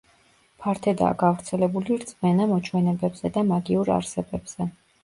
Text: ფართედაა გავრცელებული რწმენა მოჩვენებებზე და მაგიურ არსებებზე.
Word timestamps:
ფართედაა 0.63 1.17
გავრცელებული 1.23 1.99
რწმენა 2.01 2.49
მოჩვენებებზე 2.55 3.35
და 3.39 3.47
მაგიურ 3.55 3.97
არსებებზე. 4.01 4.73